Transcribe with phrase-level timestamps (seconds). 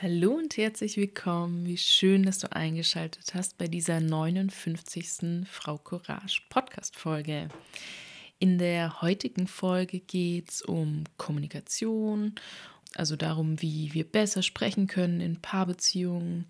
[0.00, 1.66] Hallo und herzlich willkommen.
[1.66, 5.44] Wie schön, dass du eingeschaltet hast bei dieser 59.
[5.50, 7.48] Frau Courage Podcast-Folge.
[8.38, 12.36] In der heutigen Folge geht es um Kommunikation,
[12.94, 16.46] also darum, wie wir besser sprechen können in Paarbeziehungen,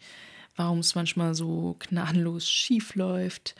[0.57, 3.55] warum es manchmal so gnadenlos schief läuft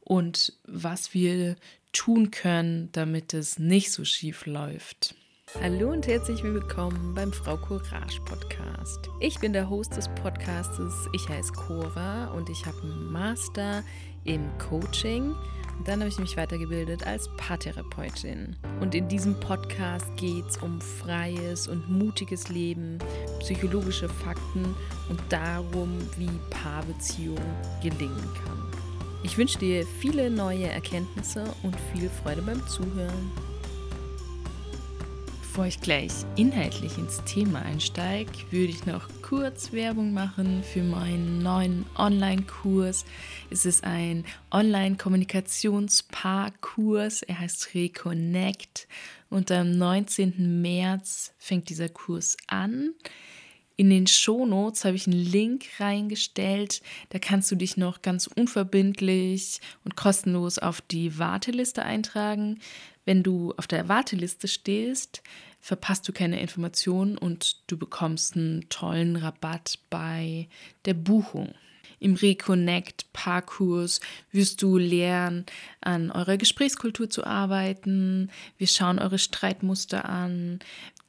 [0.00, 1.56] und was wir
[1.92, 5.14] tun können, damit es nicht so schief läuft.
[5.62, 9.08] Hallo und herzlich willkommen beim Frau Courage Podcast.
[9.20, 11.08] Ich bin der Host des Podcastes.
[11.12, 13.84] Ich heiße Cora und ich habe einen Master
[14.24, 15.34] im Coaching.
[15.84, 18.56] Dann habe ich mich weitergebildet als Paartherapeutin.
[18.80, 22.98] Und in diesem Podcast geht es um freies und mutiges Leben,
[23.38, 24.74] psychologische Fakten
[25.08, 27.38] und darum, wie Paarbeziehung
[27.80, 28.58] gelingen kann.
[29.22, 33.53] Ich wünsche dir viele neue Erkenntnisse und viel Freude beim Zuhören.
[35.54, 41.44] Bevor ich gleich inhaltlich ins Thema einsteige, würde ich noch kurz Werbung machen für meinen
[41.44, 43.04] neuen Online-Kurs.
[43.50, 47.22] Es ist ein Online-Kommunikationspaar-Kurs.
[47.22, 48.88] Er heißt Reconnect
[49.30, 50.60] und am 19.
[50.60, 52.92] März fängt dieser Kurs an.
[53.76, 56.80] In den Shownotes habe ich einen Link reingestellt.
[57.10, 62.60] Da kannst du dich noch ganz unverbindlich und kostenlos auf die Warteliste eintragen.
[63.04, 65.22] Wenn du auf der Warteliste stehst,
[65.60, 70.48] verpasst du keine Informationen und du bekommst einen tollen Rabatt bei
[70.84, 71.54] der Buchung.
[72.00, 75.46] Im Reconnect Parkurs wirst du lernen,
[75.80, 78.30] an eurer Gesprächskultur zu arbeiten.
[78.58, 80.58] Wir schauen eure Streitmuster an.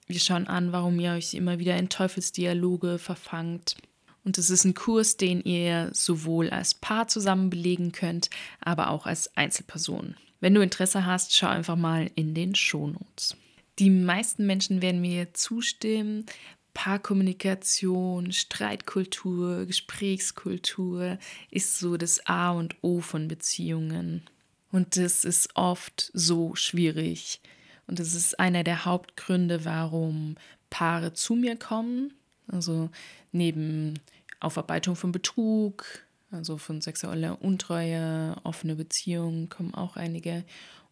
[0.08, 3.76] Wir schauen an, warum ihr euch immer wieder in Teufelsdialoge verfangt.
[4.24, 8.30] Und es ist ein Kurs, den ihr sowohl als Paar zusammen belegen könnt,
[8.62, 10.16] aber auch als Einzelperson.
[10.40, 13.36] Wenn du Interesse hast, schau einfach mal in den Shownotes.
[13.80, 16.26] Die meisten Menschen werden mir zustimmen.
[16.74, 21.18] Paarkommunikation, Streitkultur, Gesprächskultur
[21.50, 24.24] ist so das A und O von Beziehungen.
[24.72, 27.40] Und das ist oft so schwierig.
[27.88, 30.36] Und das ist einer der Hauptgründe, warum
[30.70, 32.14] Paare zu mir kommen.
[32.48, 32.90] Also
[33.32, 34.00] neben
[34.40, 36.05] Aufarbeitung von Betrug,
[36.36, 40.44] also von sexueller Untreue, offene Beziehungen kommen auch einige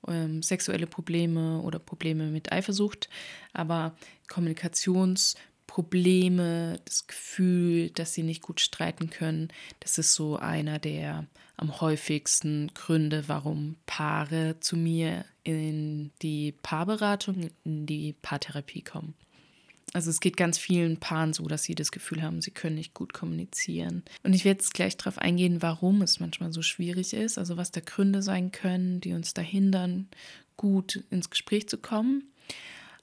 [0.08, 3.10] ähm, sexuelle Probleme oder Probleme mit Eifersucht,
[3.54, 3.96] aber
[4.28, 9.48] Kommunikationsprobleme, das Gefühl, dass sie nicht gut streiten können,
[9.80, 17.52] das ist so einer der am häufigsten Gründe, warum Paare zu mir in die Paarberatung,
[17.64, 19.14] in die Paartherapie kommen.
[19.94, 22.96] Also es geht ganz vielen Paaren so, dass sie das Gefühl haben, sie können nicht
[22.96, 24.04] gut kommunizieren.
[24.24, 27.72] Und ich werde jetzt gleich darauf eingehen, warum es manchmal so schwierig ist, also was
[27.72, 30.08] da Gründe sein können, die uns da hindern,
[30.58, 32.24] gut ins Gespräch zu kommen.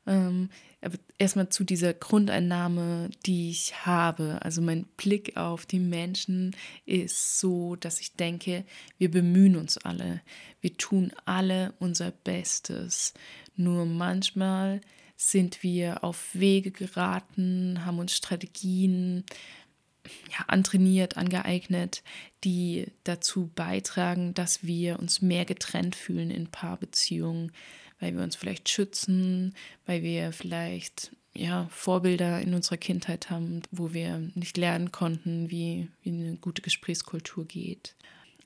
[0.06, 0.50] Ähm,
[0.82, 4.38] aber erstmal zu dieser Grundeinnahme, die ich habe.
[4.42, 8.64] Also mein Blick auf die Menschen ist so, dass ich denke,
[8.98, 10.22] wir bemühen uns alle.
[10.60, 13.12] Wir tun alle unser Bestes.
[13.56, 14.80] Nur manchmal
[15.20, 19.24] sind wir auf Wege geraten, haben uns Strategien
[20.30, 22.02] ja, antrainiert, angeeignet,
[22.42, 27.52] die dazu beitragen, dass wir uns mehr getrennt fühlen in Paarbeziehungen,
[28.00, 29.54] weil wir uns vielleicht schützen,
[29.84, 35.90] weil wir vielleicht ja, Vorbilder in unserer Kindheit haben, wo wir nicht lernen konnten, wie,
[36.02, 37.94] wie eine gute Gesprächskultur geht.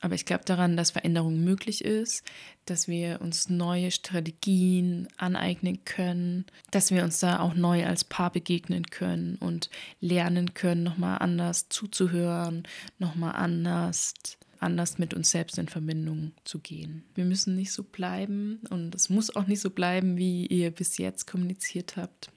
[0.04, 2.26] Aber ich glaube daran, dass Veränderung möglich ist,
[2.66, 8.30] dass wir uns neue Strategien aneignen können, dass wir uns da auch neu als Paar
[8.30, 9.70] begegnen können und
[10.02, 12.64] lernen können, nochmal anders zuzuhören,
[12.98, 14.12] nochmal anders
[14.60, 17.04] anders mit uns selbst in Verbindung zu gehen.
[17.14, 20.98] Wir müssen nicht so bleiben und es muss auch nicht so bleiben, wie ihr bis
[20.98, 22.30] jetzt kommuniziert habt.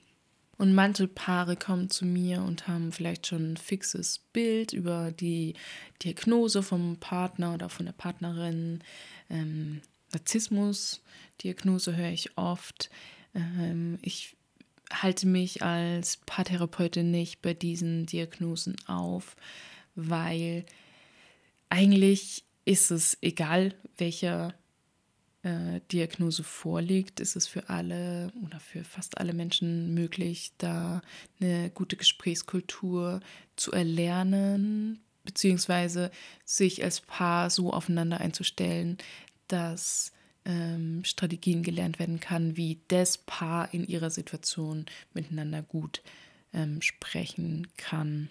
[0.58, 5.54] Und manche Paare kommen zu mir und haben vielleicht schon ein fixes Bild über die
[6.02, 8.82] Diagnose vom Partner oder von der Partnerin.
[9.30, 9.80] Ähm,
[10.12, 12.90] Narzissmus-Diagnose höre ich oft.
[13.34, 14.36] Ähm, ich
[14.92, 19.36] halte mich als Paartherapeutin nicht bei diesen Diagnosen auf,
[19.94, 20.66] weil
[21.68, 24.54] eigentlich ist es egal, welcher
[25.42, 31.00] äh, Diagnose vorliegt, ist es für alle oder für fast alle Menschen möglich, da
[31.40, 33.20] eine gute Gesprächskultur
[33.56, 36.10] zu erlernen, beziehungsweise
[36.44, 38.98] sich als Paar so aufeinander einzustellen,
[39.46, 40.12] dass
[40.44, 46.02] ähm, Strategien gelernt werden kann, wie das Paar in ihrer Situation miteinander gut
[46.52, 48.30] ähm, sprechen kann.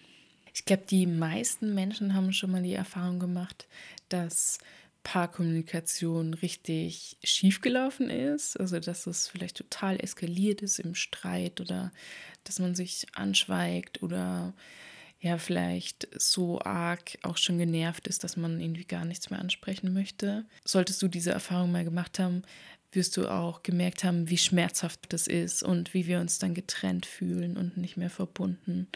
[0.53, 3.67] Ich glaube, die meisten Menschen haben schon mal die Erfahrung gemacht,
[4.09, 4.57] dass
[5.07, 11.93] Paarkommunikation richtig schiefgelaufen ist, also dass es vielleicht total eskaliert ist im Streit oder
[12.43, 14.53] dass man sich anschweigt oder
[15.21, 19.93] ja vielleicht so arg auch schon genervt ist, dass man irgendwie gar nichts mehr ansprechen
[19.93, 20.45] möchte.
[20.65, 22.41] Solltest du diese Erfahrung mal gemacht haben,
[22.91, 27.05] wirst du auch gemerkt haben, wie schmerzhaft das ist und wie wir uns dann getrennt
[27.05, 28.89] fühlen und nicht mehr verbunden.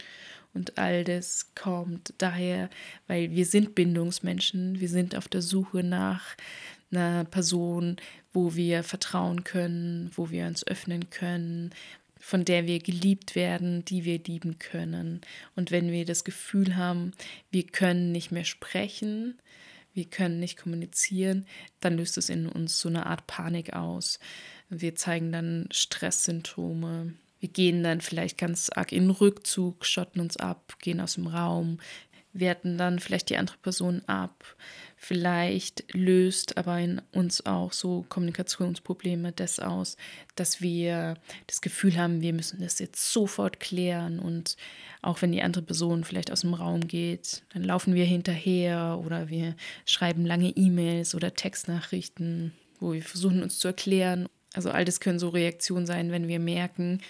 [0.54, 2.68] Und all das kommt daher,
[3.06, 6.36] weil wir sind Bindungsmenschen, wir sind auf der Suche nach
[6.90, 7.96] einer Person,
[8.32, 11.70] wo wir vertrauen können, wo wir uns öffnen können,
[12.18, 15.22] von der wir geliebt werden, die wir lieben können.
[15.56, 17.12] Und wenn wir das Gefühl haben,
[17.50, 19.38] wir können nicht mehr sprechen,
[19.94, 21.46] wir können nicht kommunizieren,
[21.80, 24.18] dann löst es in uns so eine Art Panik aus.
[24.70, 27.14] Wir zeigen dann Stresssymptome.
[27.42, 31.78] Wir gehen dann vielleicht ganz arg in Rückzug, schotten uns ab, gehen aus dem Raum,
[32.32, 34.44] werten dann vielleicht die andere Person ab.
[34.96, 39.96] Vielleicht löst aber in uns auch so Kommunikationsprobleme das aus,
[40.36, 41.16] dass wir
[41.48, 44.56] das Gefühl haben, wir müssen das jetzt sofort klären und
[45.02, 49.30] auch wenn die andere Person vielleicht aus dem Raum geht, dann laufen wir hinterher oder
[49.30, 54.28] wir schreiben lange E-Mails oder Textnachrichten, wo wir versuchen uns zu erklären.
[54.54, 57.00] Also all das können so Reaktionen sein, wenn wir merken,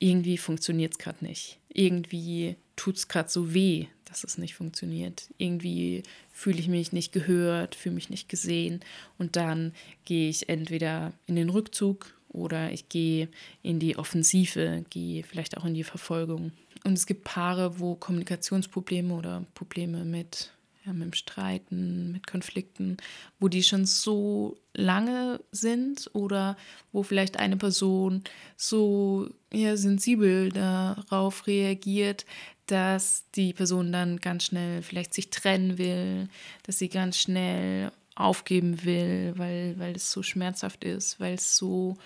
[0.00, 1.60] irgendwie funktioniert es gerade nicht.
[1.68, 5.28] Irgendwie tut es gerade so weh, dass es nicht funktioniert.
[5.38, 6.02] Irgendwie
[6.32, 8.80] fühle ich mich nicht gehört, fühle mich nicht gesehen
[9.18, 9.72] und dann
[10.04, 13.28] gehe ich entweder in den Rückzug oder ich gehe
[13.62, 16.52] in die Offensive, gehe vielleicht auch in die Verfolgung.
[16.82, 20.52] Und es gibt Paare, wo Kommunikationsprobleme oder Probleme mit
[20.84, 22.96] ja, mit dem Streiten, mit Konflikten,
[23.38, 26.56] wo die schon so lange sind oder
[26.92, 28.24] wo vielleicht eine Person
[28.56, 32.24] so ja, sensibel darauf reagiert,
[32.66, 36.28] dass die Person dann ganz schnell vielleicht sich trennen will,
[36.62, 41.96] dass sie ganz schnell aufgeben will, weil, weil es so schmerzhaft ist, weil es so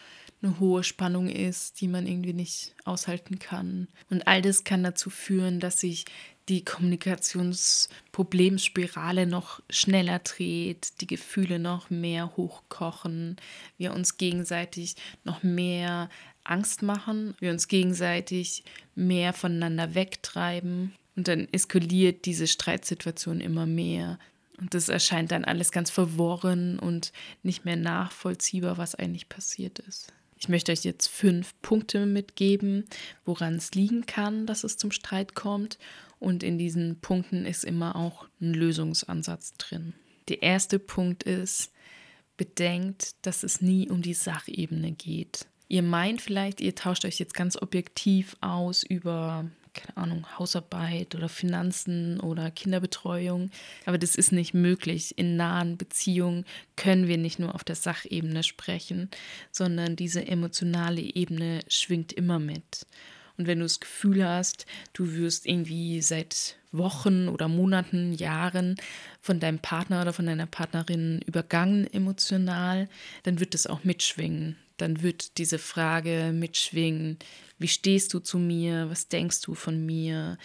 [0.43, 3.89] eine hohe Spannung ist, die man irgendwie nicht aushalten kann.
[4.11, 6.05] Und all das kann dazu führen, dass sich
[6.49, 13.37] die Kommunikationsproblemspirale noch schneller dreht, die Gefühle noch mehr hochkochen,
[13.79, 16.11] wir uns gegenseitig noch mehr
[16.45, 18.63] Angst machen, wir uns gegenseitig
[18.95, 24.19] mehr voneinander wegtreiben und dann eskaliert diese Streitsituation immer mehr.
[24.59, 27.13] Und das erscheint dann alles ganz verworren und
[27.43, 30.13] nicht mehr nachvollziehbar, was eigentlich passiert ist.
[30.39, 32.87] Ich möchte euch jetzt fünf Punkte mitgeben,
[33.25, 35.79] woran es liegen kann, dass es zum Streit kommt.
[36.19, 39.95] Und in diesen Punkten ist immer auch ein Lösungsansatz drin.
[40.29, 41.71] Der erste Punkt ist,
[42.37, 45.47] bedenkt, dass es nie um die Sachebene geht.
[45.69, 51.29] Ihr meint vielleicht, ihr tauscht euch jetzt ganz objektiv aus über keine Ahnung, Hausarbeit oder
[51.29, 53.51] Finanzen oder Kinderbetreuung.
[53.85, 55.19] Aber das ist nicht möglich.
[55.19, 56.45] In nahen Beziehungen
[56.77, 59.11] können wir nicht nur auf der Sachebene sprechen,
[59.51, 62.87] sondern diese emotionale Ebene schwingt immer mit.
[63.37, 68.77] Und wenn du das Gefühl hast, du wirst irgendwie seit Wochen oder Monaten, Jahren
[69.21, 72.89] von deinem Partner oder von deiner Partnerin übergangen emotional,
[73.25, 74.57] dann wird das auch mitschwingen.
[74.77, 77.19] Dann wird diese Frage mitschwingen,
[77.59, 78.91] wie stehst du zu mir?
[78.91, 80.39] Was denkst du von mir?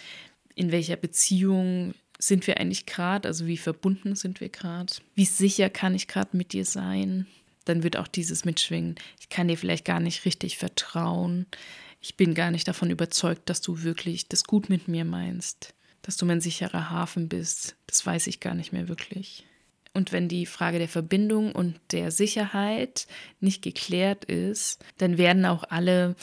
[0.54, 3.28] In welcher Beziehung sind wir eigentlich gerade?
[3.28, 4.92] Also wie verbunden sind wir gerade?
[5.14, 7.26] Wie sicher kann ich gerade mit dir sein?
[7.64, 8.96] Dann wird auch dieses mitschwingen.
[9.20, 11.46] Ich kann dir vielleicht gar nicht richtig vertrauen.
[12.00, 15.74] Ich bin gar nicht davon überzeugt, dass du wirklich das gut mit mir meinst.
[16.02, 17.76] Dass du mein sicherer Hafen bist.
[17.86, 19.44] Das weiß ich gar nicht mehr wirklich.
[19.92, 23.06] Und wenn die Frage der Verbindung und der Sicherheit
[23.40, 26.14] nicht geklärt ist, dann werden auch alle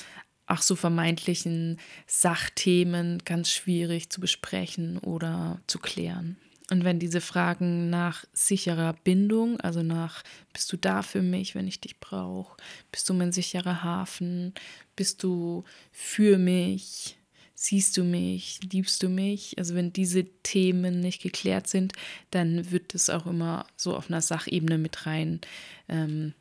[0.48, 1.78] ach so vermeintlichen
[2.08, 6.38] Sachthemen ganz schwierig zu besprechen oder zu klären.
[6.70, 11.68] Und wenn diese Fragen nach sicherer Bindung, also nach, bist du da für mich, wenn
[11.68, 12.58] ich dich brauche?
[12.92, 14.54] Bist du mein sicherer Hafen?
[14.96, 17.18] Bist du für mich?
[17.56, 18.60] Siehst du mich?
[18.72, 19.58] Liebst du mich?
[19.58, 21.94] Also wenn diese Themen nicht geklärt sind,
[22.32, 25.40] dann wird es auch immer so auf einer Sachebene mit rein,
[25.88, 26.34] ähm,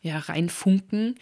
[0.00, 1.14] ja, reinfunken.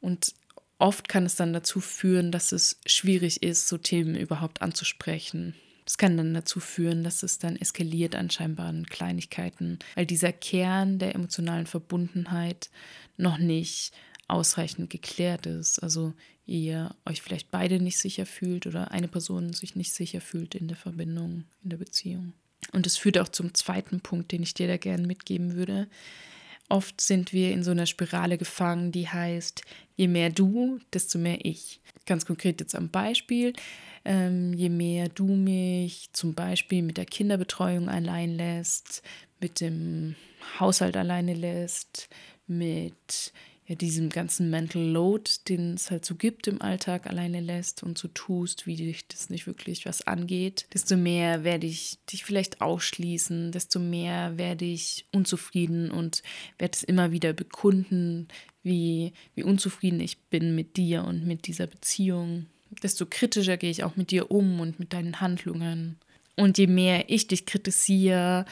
[0.00, 0.34] Und
[0.80, 5.54] oft kann es dann dazu führen, dass es schwierig ist, so Themen überhaupt anzusprechen.
[5.84, 10.98] Das kann dann dazu führen, dass es dann eskaliert an scheinbaren Kleinigkeiten, weil dieser Kern
[10.98, 12.70] der emotionalen Verbundenheit
[13.16, 13.92] noch nicht
[14.28, 15.80] ausreichend geklärt ist.
[15.80, 16.14] Also
[16.46, 20.68] ihr euch vielleicht beide nicht sicher fühlt oder eine Person sich nicht sicher fühlt in
[20.68, 22.34] der Verbindung, in der Beziehung.
[22.72, 25.88] Und es führt auch zum zweiten Punkt, den ich dir da gerne mitgeben würde.
[26.70, 29.62] Oft sind wir in so einer Spirale gefangen, die heißt,
[29.96, 31.80] je mehr du, desto mehr ich.
[32.06, 33.52] Ganz konkret jetzt am Beispiel,
[34.04, 39.02] ähm, je mehr du mich zum Beispiel mit der Kinderbetreuung allein lässt,
[39.40, 40.14] mit dem
[40.60, 42.08] Haushalt alleine lässt,
[42.46, 43.32] mit
[43.70, 47.96] ja, diesem ganzen Mental Load, den es halt so gibt im Alltag, alleine lässt und
[47.96, 52.60] so tust, wie dich das nicht wirklich was angeht, desto mehr werde ich dich vielleicht
[52.60, 56.24] ausschließen, desto mehr werde ich unzufrieden und
[56.58, 58.26] werde es immer wieder bekunden,
[58.64, 62.46] wie, wie unzufrieden ich bin mit dir und mit dieser Beziehung.
[62.82, 65.96] Desto kritischer gehe ich auch mit dir um und mit deinen Handlungen.
[66.34, 68.46] Und je mehr ich dich kritisiere,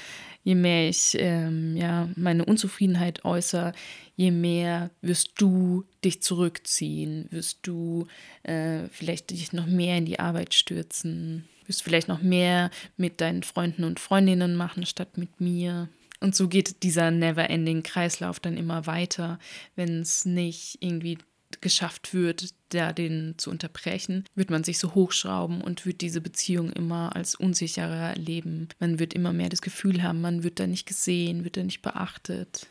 [0.48, 3.72] je mehr ich ähm, ja, meine Unzufriedenheit äußere,
[4.16, 8.06] je mehr wirst du dich zurückziehen, wirst du
[8.44, 13.42] äh, vielleicht dich noch mehr in die Arbeit stürzen, wirst vielleicht noch mehr mit deinen
[13.42, 15.90] Freunden und Freundinnen machen statt mit mir.
[16.20, 19.38] Und so geht dieser never-ending Kreislauf dann immer weiter,
[19.76, 21.18] wenn es nicht irgendwie
[21.60, 26.70] geschafft wird, da den zu unterbrechen, wird man sich so hochschrauben und wird diese Beziehung
[26.70, 28.68] immer als unsicherer erleben.
[28.78, 31.82] Man wird immer mehr das Gefühl haben, man wird da nicht gesehen, wird da nicht
[31.82, 32.66] beachtet.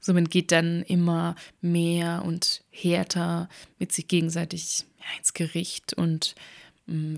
[0.00, 3.48] So man geht dann immer mehr und härter
[3.78, 4.86] mit sich gegenseitig
[5.18, 6.34] ins Gericht und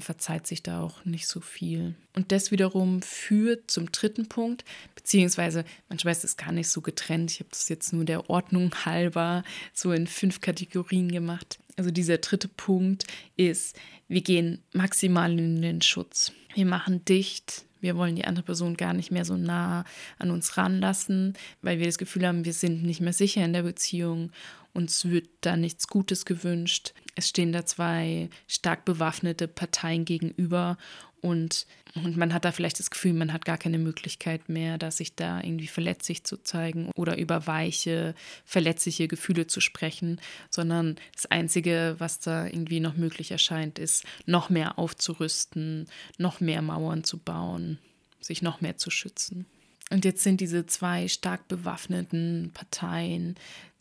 [0.01, 1.95] verzeiht sich da auch nicht so viel.
[2.15, 7.31] Und das wiederum führt zum dritten Punkt, beziehungsweise manchmal ist es gar nicht so getrennt.
[7.31, 11.59] Ich habe das jetzt nur der Ordnung halber so in fünf Kategorien gemacht.
[11.77, 13.05] Also dieser dritte Punkt
[13.37, 16.33] ist, wir gehen maximal in den Schutz.
[16.55, 17.65] Wir machen dicht.
[17.81, 19.85] Wir wollen die andere Person gar nicht mehr so nah
[20.19, 23.63] an uns ranlassen, weil wir das Gefühl haben, wir sind nicht mehr sicher in der
[23.63, 24.31] Beziehung
[24.73, 26.95] uns wird da nichts Gutes gewünscht.
[27.17, 30.77] Es stehen da zwei stark bewaffnete Parteien gegenüber
[31.21, 34.91] und, und man hat da vielleicht das Gefühl, man hat gar keine Möglichkeit mehr, da
[34.91, 41.27] sich da irgendwie verletzlich zu zeigen oder über weiche, verletzliche Gefühle zu sprechen, sondern das
[41.27, 45.87] Einzige, was da irgendwie noch möglich erscheint, ist, noch mehr aufzurüsten,
[46.19, 47.79] noch mehr Mauern zu bauen,
[48.21, 49.47] sich noch mehr zu schützen.
[49.93, 53.35] Und jetzt sind diese zwei stark bewaffneten Parteien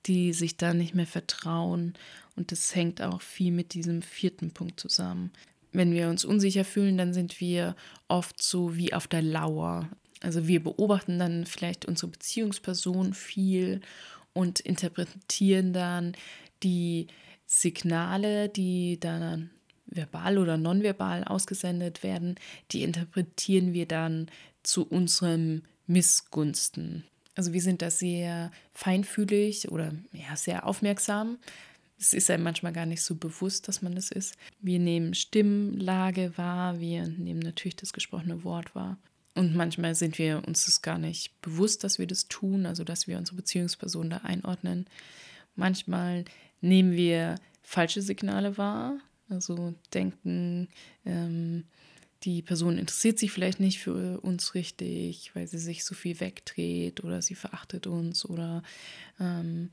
[0.06, 1.94] die sich da nicht mehr vertrauen.
[2.36, 5.32] Und das hängt auch viel mit diesem vierten Punkt zusammen.
[5.72, 7.76] Wenn wir uns unsicher fühlen, dann sind wir
[8.08, 9.90] oft so wie auf der Lauer.
[10.22, 13.82] Also wir beobachten dann vielleicht unsere Beziehungsperson viel
[14.34, 16.14] und interpretieren dann
[16.64, 17.08] die
[17.46, 19.50] Signale, die dann
[19.86, 22.36] verbal oder nonverbal ausgesendet werden,
[22.72, 24.30] die interpretieren wir dann
[24.64, 27.06] zu unserem Missgunsten.
[27.36, 31.40] Also wir sind da sehr feinfühlig oder ja, sehr aufmerksam.
[32.00, 34.36] Es ist einem manchmal gar nicht so bewusst, dass man das ist.
[34.62, 38.98] Wir nehmen Stimmlage wahr, wir nehmen natürlich das gesprochene Wort wahr.
[39.36, 43.08] Und manchmal sind wir uns das gar nicht bewusst, dass wir das tun, also dass
[43.08, 44.88] wir unsere Beziehungsperson da einordnen.
[45.56, 46.26] Manchmal
[46.62, 50.70] nehmen wir falsche Signale wahr, also denken,
[51.06, 51.66] ähm,
[52.24, 57.04] die Person interessiert sich vielleicht nicht für uns richtig, weil sie sich so viel wegdreht
[57.04, 58.62] oder sie verachtet uns oder
[59.20, 59.70] ähm,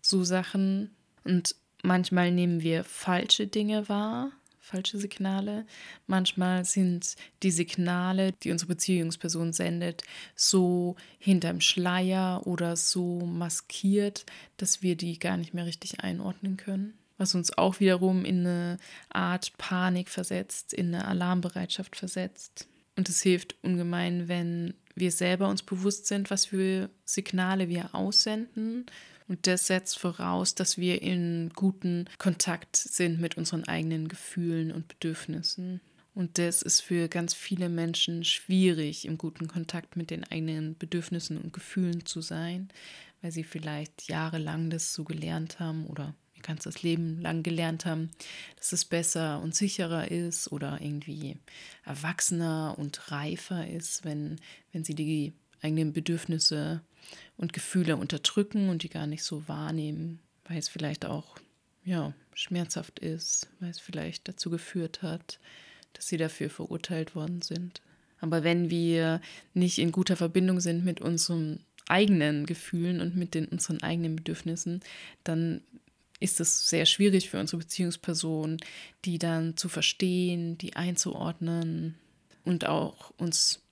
[0.00, 0.90] so Sachen.
[1.24, 5.66] Und manchmal nehmen wir falsche Dinge wahr, falsche Signale.
[6.06, 10.02] Manchmal sind die Signale, die unsere Beziehungsperson sendet,
[10.34, 16.94] so hinterm Schleier oder so maskiert, dass wir die gar nicht mehr richtig einordnen können
[17.20, 18.78] was uns auch wiederum in eine
[19.10, 22.66] Art Panik versetzt, in eine Alarmbereitschaft versetzt.
[22.96, 28.86] Und es hilft ungemein, wenn wir selber uns bewusst sind, was für Signale wir aussenden.
[29.30, 34.88] Und das setzt voraus, dass wir in guten Kontakt sind mit unseren eigenen Gefühlen und
[34.88, 35.80] Bedürfnissen.
[36.16, 41.38] Und das ist für ganz viele Menschen schwierig, im guten Kontakt mit den eigenen Bedürfnissen
[41.38, 42.70] und Gefühlen zu sein,
[43.22, 48.10] weil sie vielleicht jahrelang das so gelernt haben oder ihr ganzes Leben lang gelernt haben,
[48.56, 51.36] dass es besser und sicherer ist oder irgendwie
[51.84, 54.40] erwachsener und reifer ist, wenn,
[54.72, 56.82] wenn sie die eigenen Bedürfnisse
[57.36, 61.36] und Gefühle unterdrücken und die gar nicht so wahrnehmen, weil es vielleicht auch
[61.84, 65.38] ja, schmerzhaft ist, weil es vielleicht dazu geführt hat,
[65.94, 67.80] dass sie dafür verurteilt worden sind.
[68.20, 69.20] Aber wenn wir
[69.54, 74.80] nicht in guter Verbindung sind mit unseren eigenen Gefühlen und mit den, unseren eigenen Bedürfnissen,
[75.24, 75.62] dann
[76.20, 78.58] ist es sehr schwierig für unsere Beziehungsperson,
[79.04, 81.96] die dann zu verstehen, die einzuordnen
[82.44, 83.62] und auch uns.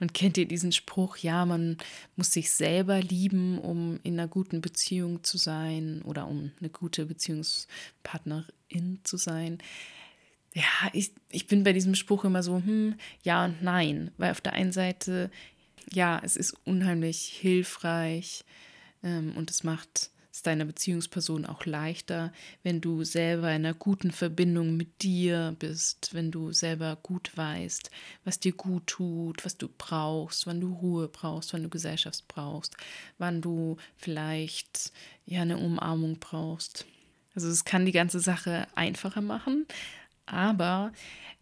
[0.00, 1.76] Und kennt ihr diesen Spruch, ja, man
[2.16, 7.04] muss sich selber lieben, um in einer guten Beziehung zu sein oder um eine gute
[7.04, 9.58] Beziehungspartnerin zu sein?
[10.54, 10.64] Ja,
[10.94, 14.54] ich, ich bin bei diesem Spruch immer so, hm, ja und nein, weil auf der
[14.54, 15.30] einen Seite,
[15.92, 18.44] ja, es ist unheimlich hilfreich
[19.04, 22.32] ähm, und es macht es deiner Beziehungsperson auch leichter,
[22.62, 27.90] wenn du selber in einer guten Verbindung mit dir bist, wenn du selber gut weißt,
[28.24, 32.76] was dir gut tut, was du brauchst, wann du Ruhe brauchst, wann du Gesellschaft brauchst,
[33.18, 34.92] wann du vielleicht
[35.26, 36.86] ja eine Umarmung brauchst.
[37.34, 39.66] Also es kann die ganze Sache einfacher machen,
[40.30, 40.92] aber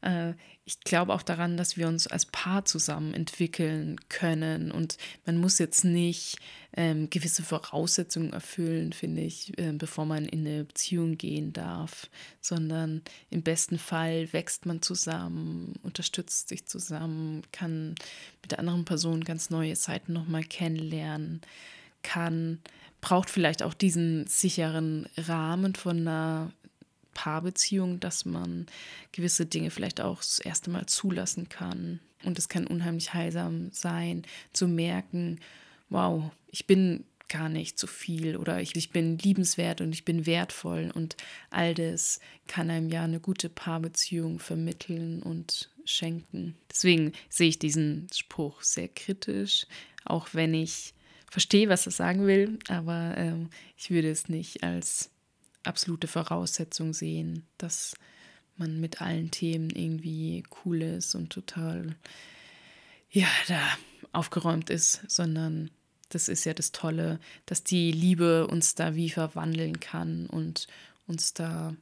[0.00, 4.70] äh, ich glaube auch daran, dass wir uns als Paar zusammen entwickeln können.
[4.70, 6.36] Und man muss jetzt nicht
[6.76, 12.10] ähm, gewisse Voraussetzungen erfüllen, finde ich, äh, bevor man in eine Beziehung gehen darf,
[12.42, 17.94] sondern im besten Fall wächst man zusammen, unterstützt sich zusammen, kann
[18.42, 21.40] mit der anderen Person ganz neue Seiten nochmal kennenlernen,
[22.02, 22.60] kann
[23.00, 26.52] braucht vielleicht auch diesen sicheren Rahmen von einer
[27.18, 28.66] Paarbeziehung, dass man
[29.10, 31.98] gewisse Dinge vielleicht auch das erste Mal zulassen kann.
[32.22, 34.22] Und es kann unheimlich heilsam sein,
[34.52, 35.40] zu merken,
[35.88, 40.26] wow, ich bin gar nicht zu viel oder ich, ich bin liebenswert und ich bin
[40.26, 41.16] wertvoll und
[41.50, 46.54] all das kann einem ja eine gute Paarbeziehung vermitteln und schenken.
[46.70, 49.66] Deswegen sehe ich diesen Spruch sehr kritisch,
[50.04, 50.94] auch wenn ich
[51.28, 53.34] verstehe, was er sagen will, aber äh,
[53.76, 55.10] ich würde es nicht als
[55.64, 57.94] absolute Voraussetzung sehen, dass
[58.56, 61.96] man mit allen Themen irgendwie cool ist und total,
[63.10, 63.60] ja, da
[64.12, 65.70] aufgeräumt ist, sondern
[66.10, 70.66] das ist ja das Tolle, dass die Liebe uns da wie verwandeln kann und
[71.06, 71.74] uns da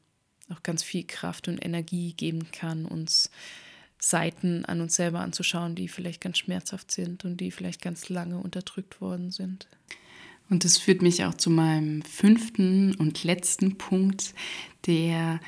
[0.50, 3.30] auch ganz viel Kraft und Energie geben kann, uns
[3.98, 8.38] Seiten an uns selber anzuschauen, die vielleicht ganz schmerzhaft sind und die vielleicht ganz lange
[8.38, 9.66] unterdrückt worden sind.
[10.48, 14.34] Und das führt mich auch zu meinem fünften und letzten Punkt,
[14.86, 15.40] der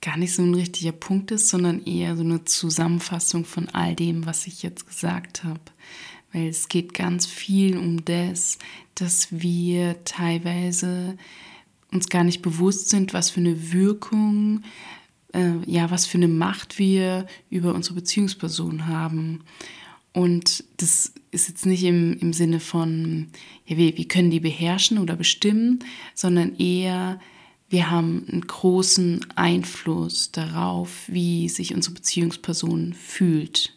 [0.00, 4.24] gar nicht so ein richtiger Punkt ist, sondern eher so eine Zusammenfassung von all dem,
[4.24, 5.60] was ich jetzt gesagt habe.
[6.32, 8.58] Weil es geht ganz viel um das,
[8.94, 11.18] dass wir teilweise
[11.92, 14.62] uns gar nicht bewusst sind, was für eine Wirkung,
[15.34, 19.40] äh, ja, was für eine Macht wir über unsere Beziehungsperson haben.
[20.12, 23.28] Und das ist jetzt nicht im, im Sinne von,
[23.66, 27.20] ja, wir, wir können die beherrschen oder bestimmen, sondern eher,
[27.68, 33.74] wir haben einen großen Einfluss darauf, wie sich unsere Beziehungsperson fühlt.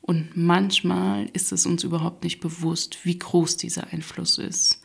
[0.00, 4.80] Und manchmal ist es uns überhaupt nicht bewusst, wie groß dieser Einfluss ist.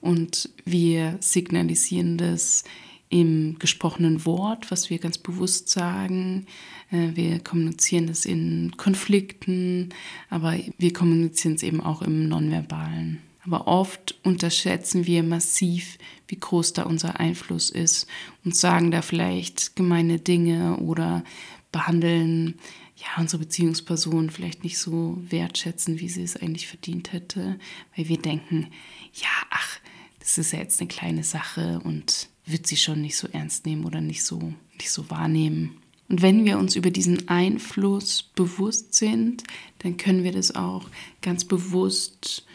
[0.00, 2.64] Und wir signalisieren das
[3.08, 6.46] im gesprochenen Wort, was wir ganz bewusst sagen.
[6.90, 9.90] Äh, wir kommunizieren das in Konflikten,
[10.30, 13.20] aber wir kommunizieren es eben auch im Nonverbalen.
[13.44, 18.08] Aber oft unterschätzen wir massiv, wie groß da unser Einfluss ist
[18.44, 21.22] und sagen da vielleicht gemeine Dinge oder
[21.70, 22.56] behandeln
[22.96, 27.58] ja, unsere Beziehungsperson vielleicht nicht so wertschätzen, wie sie es eigentlich verdient hätte,
[27.94, 28.68] weil wir denken,
[29.12, 29.78] ja, ach,
[30.18, 33.84] das ist ja jetzt eine kleine Sache und wird sie schon nicht so ernst nehmen
[33.84, 35.76] oder nicht so, nicht so wahrnehmen.
[36.08, 39.42] Und wenn wir uns über diesen Einfluss bewusst sind,
[39.80, 40.88] dann können wir das auch
[41.20, 42.46] ganz bewusst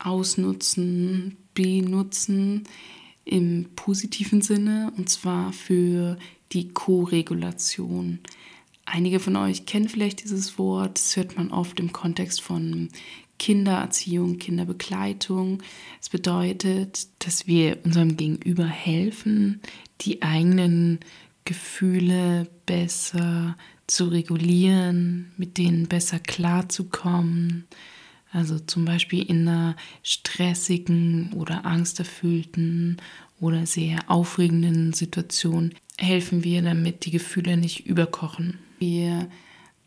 [0.00, 2.64] ausnutzen, benutzen
[3.24, 6.18] im positiven Sinne und zwar für
[6.52, 8.18] die Co-Regulation.
[8.84, 12.88] Einige von euch kennen vielleicht dieses Wort, das hört man oft im Kontext von
[13.38, 15.62] Kindererziehung, Kinderbegleitung.
[16.00, 19.60] Es bedeutet, dass wir unserem Gegenüber helfen,
[20.00, 21.00] die eigenen
[21.44, 27.66] Gefühle besser zu regulieren, mit denen besser klarzukommen.
[28.30, 33.00] Also zum Beispiel in einer stressigen oder angsterfüllten
[33.40, 38.58] oder sehr aufregenden Situation helfen wir, damit die Gefühle nicht überkochen.
[38.78, 39.28] Wir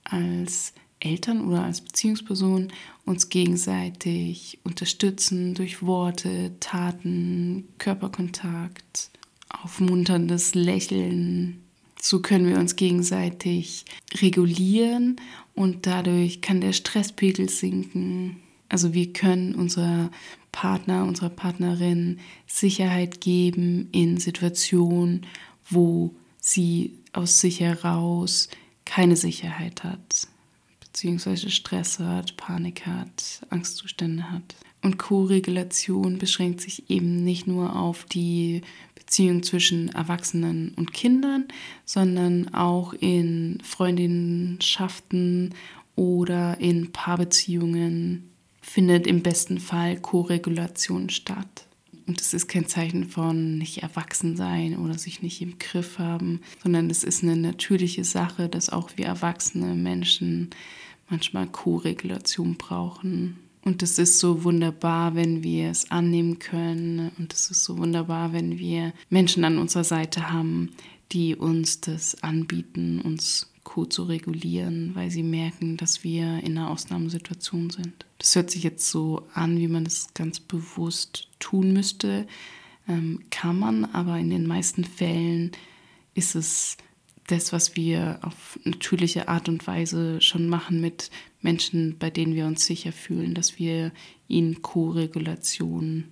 [0.03, 2.71] als Eltern oder als Beziehungsperson
[3.05, 9.09] uns gegenseitig unterstützen durch Worte, Taten, Körperkontakt,
[9.49, 11.59] aufmunterndes Lächeln.
[11.99, 13.85] So können wir uns gegenseitig
[14.21, 15.19] regulieren
[15.55, 18.37] und dadurch kann der Stresspegel sinken.
[18.69, 20.09] Also wir können unserer
[20.51, 25.25] Partner, unserer Partnerin Sicherheit geben in Situationen,
[25.69, 28.49] wo sie aus sich heraus
[28.85, 30.27] keine Sicherheit hat
[30.91, 34.55] beziehungsweise Stress hat, Panik hat, Angstzustände hat.
[34.81, 38.61] Und Co-Regulation beschränkt sich eben nicht nur auf die
[38.95, 41.45] Beziehung zwischen Erwachsenen und Kindern,
[41.85, 45.53] sondern auch in Freundinnenschaften
[45.95, 48.29] oder in Paarbeziehungen
[48.61, 51.67] findet im besten Fall Co-Regulation statt.
[52.07, 56.41] Und es ist kein Zeichen von nicht erwachsen sein oder sich nicht im Griff haben,
[56.63, 60.49] sondern es ist eine natürliche Sache, dass auch wir erwachsene Menschen
[61.09, 63.37] manchmal Co-Regulation brauchen.
[63.63, 67.11] Und es ist so wunderbar, wenn wir es annehmen können.
[67.19, 70.71] Und es ist so wunderbar, wenn wir Menschen an unserer Seite haben,
[71.11, 76.69] die uns das anbieten, uns Co zu regulieren, weil sie merken, dass wir in einer
[76.69, 78.05] Ausnahmesituation sind.
[78.17, 82.27] Das hört sich jetzt so an, wie man das ganz bewusst tun müsste.
[82.87, 85.51] Ähm, kann man, aber in den meisten Fällen
[86.15, 86.77] ist es
[87.27, 92.45] das, was wir auf natürliche Art und Weise schon machen mit Menschen, bei denen wir
[92.45, 93.91] uns sicher fühlen, dass wir
[94.27, 96.05] ihnen Co-Regulation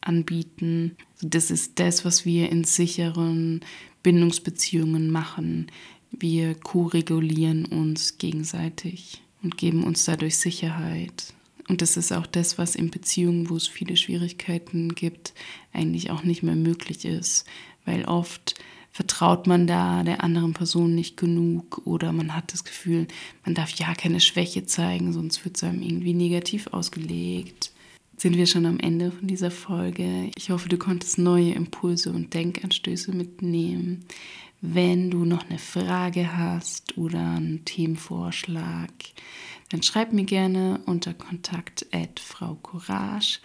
[0.00, 0.96] anbieten.
[1.22, 3.60] Das ist das, was wir in sicheren
[4.02, 5.68] Bindungsbeziehungen machen.
[6.18, 11.34] Wir co-regulieren uns gegenseitig und geben uns dadurch Sicherheit.
[11.68, 15.32] Und das ist auch das, was in Beziehungen, wo es viele Schwierigkeiten gibt,
[15.72, 17.46] eigentlich auch nicht mehr möglich ist,
[17.84, 18.54] weil oft
[18.90, 23.08] vertraut man da der anderen Person nicht genug oder man hat das Gefühl,
[23.44, 27.72] man darf ja keine Schwäche zeigen, sonst wird es einem irgendwie negativ ausgelegt.
[28.16, 30.30] Sind wir schon am Ende von dieser Folge.
[30.36, 34.04] Ich hoffe, du konntest neue Impulse und Denkanstöße mitnehmen.
[34.66, 38.88] Wenn du noch eine Frage hast oder einen Themenvorschlag,
[39.68, 41.84] dann schreib mir gerne unter Kontakt
[42.18, 43.40] Frau Courage.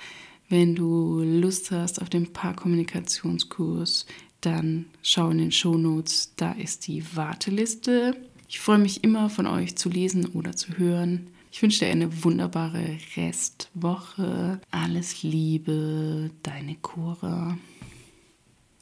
[0.47, 4.05] Wenn du Lust hast auf den Paarkommunikationskurs,
[4.39, 8.15] dann schau in den Shownotes, da ist die Warteliste.
[8.47, 11.27] Ich freue mich immer von euch zu lesen oder zu hören.
[11.51, 14.62] Ich wünsche dir eine wunderbare Restwoche.
[14.71, 17.58] Alles Liebe, deine Cora.